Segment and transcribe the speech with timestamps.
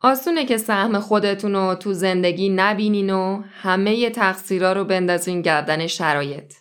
[0.00, 6.54] آسونه که سهم خودتون رو تو زندگی نبینین و همه تقصیرها رو بندازین گردن شرایط.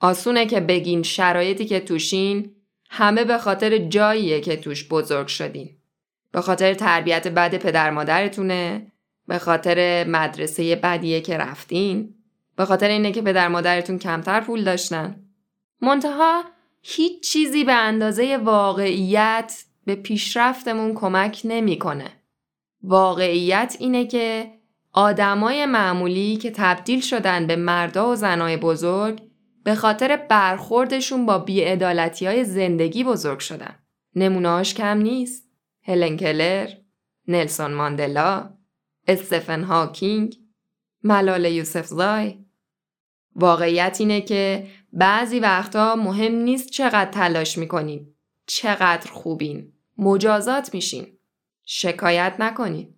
[0.00, 2.54] آسونه که بگین شرایطی که توشین
[2.90, 5.76] همه به خاطر جاییه که توش بزرگ شدین.
[6.32, 8.92] به خاطر تربیت بد پدر مادرتونه،
[9.26, 12.14] به خاطر مدرسه بدیه که رفتین،
[12.56, 15.24] به خاطر اینه که پدر مادرتون کمتر پول داشتن.
[15.80, 16.44] منتها
[16.82, 22.10] هیچ چیزی به اندازه واقعیت به پیشرفتمون کمک نمی‌کنه.
[22.82, 24.52] واقعیت اینه که
[24.92, 29.22] آدمای معمولی که تبدیل شدن به مردا و زنای بزرگ
[29.64, 33.74] به خاطر برخوردشون با بیعدالتی های زندگی بزرگ شدن.
[34.14, 35.48] نمونهاش کم نیست.
[35.82, 36.68] هلن کلر،
[37.28, 38.50] نلسون ماندلا،
[39.08, 40.36] استفن هاکینگ،
[41.02, 42.38] ملال یوسف زای.
[43.36, 48.14] واقعیت اینه که بعضی وقتا مهم نیست چقدر تلاش می‌کنیم.
[48.46, 49.72] چقدر خوبین.
[49.98, 51.17] مجازات میشین.
[51.70, 52.94] شکایت نکنین.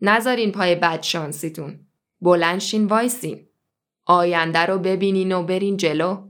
[0.00, 1.86] نذارین پای بد شانسیتون.
[2.20, 3.48] بلنشین وایسین.
[4.06, 6.28] آینده رو ببینین و برین جلو.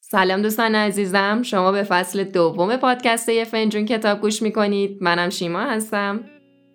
[0.00, 5.60] سلام دوستان عزیزم شما به فصل دوم پادکست یه فنجون کتاب گوش می‌کنید منم شیما
[5.60, 6.24] هستم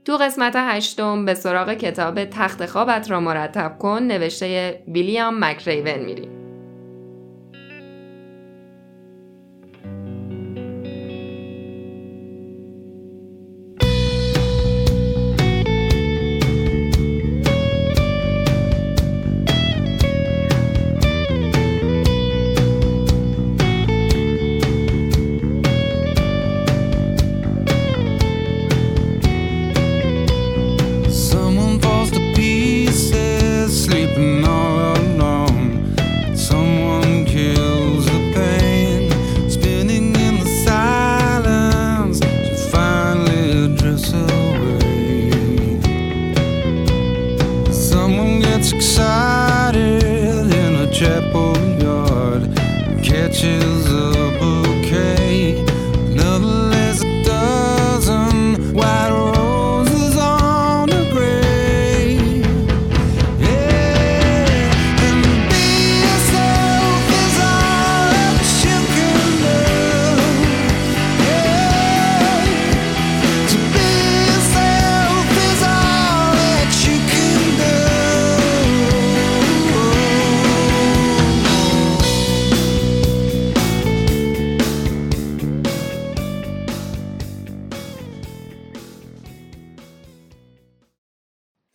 [0.06, 6.43] تو قسمت هشتم به سراغ کتاب تخت خوابت را مرتب کن نوشته ویلیام مکریون میریم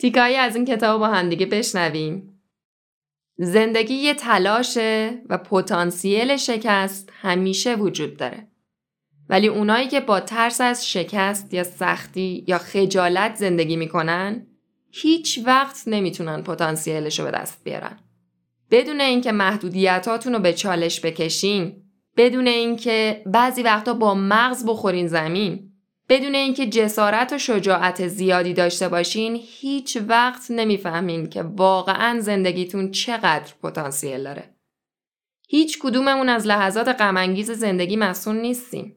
[0.09, 2.41] تیکایی از این کتاب با همدیگه بشنویم.
[3.39, 8.49] زندگی یه تلاشه و پتانسیل شکست همیشه وجود داره.
[9.29, 14.47] ولی اونایی که با ترس از شکست یا سختی یا خجالت زندگی می‌کنن
[14.91, 17.99] هیچ وقت نمی‌تونن پتانسیلش رو به دست بیارن.
[18.71, 21.83] بدون اینکه محدودیتاتون رو به چالش بکشین
[22.17, 25.68] بدون اینکه بعضی وقتا با مغز بخورین زمین
[26.09, 33.53] بدون اینکه جسارت و شجاعت زیادی داشته باشین هیچ وقت نمی‌فهمین که واقعا زندگیتون چقدر
[33.63, 34.55] پتانسیل داره.
[35.49, 38.97] هیچ کدوممون از لحظات غمانگیز زندگی مسئول نیستیم.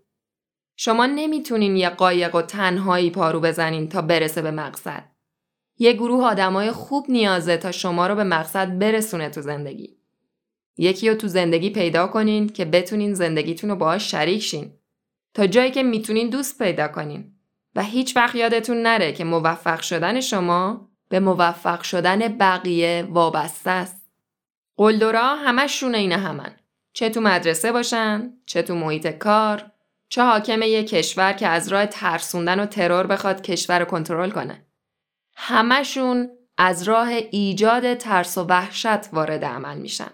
[0.76, 5.12] شما نمی‌تونین یه قایق و تنهایی پارو بزنین تا برسه به مقصد.
[5.78, 9.98] یه گروه آدمای خوب نیازه تا شما رو به مقصد برسونه تو زندگی.
[10.78, 14.74] یکی رو تو زندگی پیدا کنین که بتونین زندگیتون رو باهاش شریک شین.
[15.34, 17.34] تا جایی که می‌تونین دوست پیدا کنین
[17.76, 24.12] و هیچ وقت یادتون نره که موفق شدن شما به موفق شدن بقیه وابسته است.
[24.78, 26.56] قلدرا همشون این همن.
[26.94, 29.72] چه تو مدرسه باشن، چه تو محیط کار،
[30.10, 34.66] چه حاکم یک کشور که از راه ترسوندن و ترور بخواد کشور رو کنترل کنه.
[35.36, 40.12] همشون از راه ایجاد ترس و وحشت وارد عمل میشن.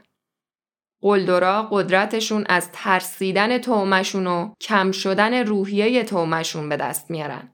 [1.02, 7.52] قلدرا قدرتشون از ترسیدن تومشون و کم شدن روحیه تومشون به دست میارن.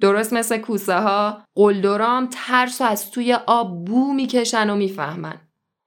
[0.00, 5.40] درست مثل کوسه ها قلدرام ترس و از توی آب بو می‌کشن و می‌فهمن.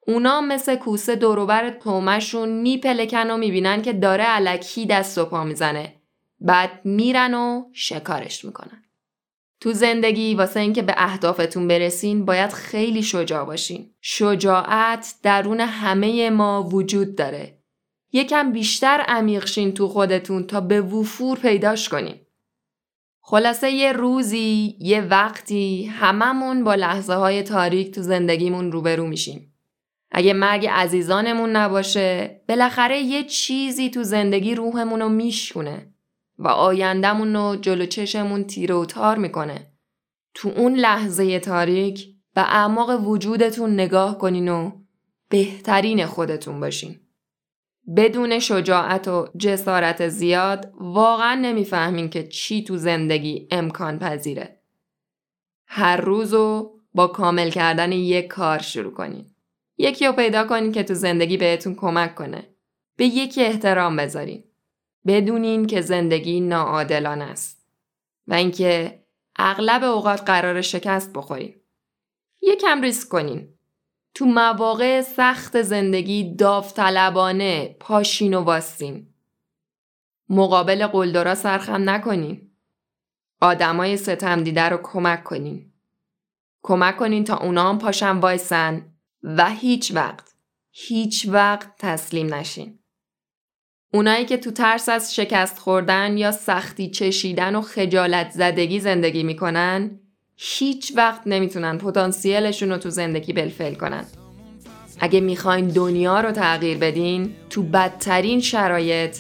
[0.08, 5.96] اونا مثل کوسه دوروبر تومشون میپلکن و می‌بینن که داره علکی دست و پا می‌زنه.
[6.40, 8.84] بعد میرن و شکارش می‌کنن.
[9.62, 13.90] تو زندگی واسه اینکه به اهدافتون برسین باید خیلی شجاع باشین.
[14.02, 17.58] شجاعت درون همه ما وجود داره.
[18.13, 22.16] یکم بیشتر عمیق شین تو خودتون تا به وفور پیداش کنین.
[23.22, 29.54] خلاصه یه روزی، یه وقتی هممون با لحظه های تاریک تو زندگیمون روبرو میشیم.
[30.12, 35.94] اگه مرگ عزیزانمون نباشه، بالاخره یه چیزی تو زندگی روحمون رو میشونه.
[36.44, 39.72] و آیندهمون رو جلو چشمون تیره و تار می‌کنه.
[40.34, 44.72] تو اون لحظه تاریک به اعماق وجودتون نگاه کنین و
[45.30, 47.00] بهترین خودتون باشین.
[47.98, 54.62] بدون شجاعت و جسارت زیاد واقعا نمی‌فهمین که چی تو زندگی امکان پذیره.
[55.68, 59.26] هر روز رو با کامل کردن یک کار شروع کنین.
[59.78, 62.48] یکی رو پیدا کنین که تو زندگی بهتون کمک کنه.
[62.98, 64.44] به یکی احترام بذارین.
[65.07, 67.68] بدونین که زندگی ناعادلانه است.
[68.27, 69.03] و اینکه
[69.36, 71.56] اغلب اوقات قرار شکست بخورین.
[72.42, 73.53] یکم ریسک کنین.
[74.13, 79.07] تو مواقع سخت زندگی داوطلبانه پاشین و واستین.
[80.30, 82.51] مقابل قلدرا سرخم نکنین.
[83.42, 85.74] آدمای ستم دیده رو کمک کنین.
[86.63, 88.94] کمک کنین تا اونا هم پاشن وایسن
[89.24, 90.36] و هیچ وقت
[90.71, 92.80] هیچ وقت تسلیم نشین.
[93.94, 100.00] اونایی که تو ترس از شکست خوردن یا سختی چشیدن و خجالت زدگی زندگی می‌کنن
[100.38, 104.06] هیچ وقت نمی‌تونن پتانسیلشون رو تو زندگی بلفل کنن.
[105.00, 109.18] اگه می‌خواین دنیا رو تغییر بدین تو بدترین شرایط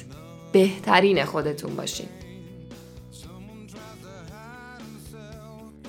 [0.51, 2.07] بهترین خودتون باشین.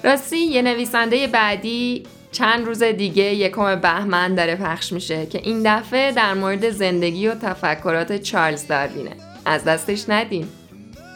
[0.05, 2.03] راستی یه نویسنده بعدی
[2.33, 7.35] چند روز دیگه یکم بهمن داره پخش میشه که این دفعه در مورد زندگی و
[7.35, 9.17] تفکرات چارلز داروینه.
[9.45, 10.49] از دستش ندین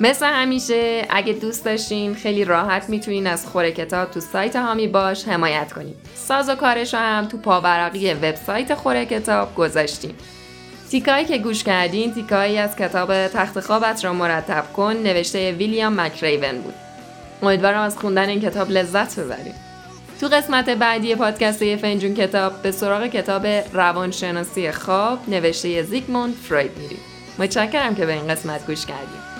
[0.00, 5.28] مثل همیشه اگه دوست داشتین خیلی راحت می‌تونین از خوره کتاب تو سایت هامی باش
[5.28, 5.94] حمایت کنین.
[6.14, 10.14] ساز و کارش هم تو پاورقی وبسایت خوره کتاب گذاشتیم.
[10.90, 16.58] تیکایی که گوش کردین تیکایی از کتاب تخت خوابت را مرتب کن نوشته ویلیام مکریون
[16.58, 16.74] بود.
[17.42, 19.54] امیدوارم از خوندن این کتاب لذت ببریم
[20.20, 26.78] تو قسمت بعدی پادکست یه فنجون کتاب به سراغ کتاب روانشناسی خواب نوشته زیگموند فروید
[26.78, 27.00] میریم.
[27.38, 29.35] متشکرم که به این قسمت گوش کردیم.